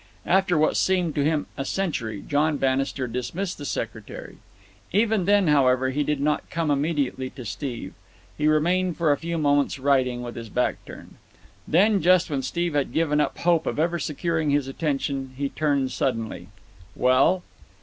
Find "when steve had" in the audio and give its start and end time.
12.31-12.93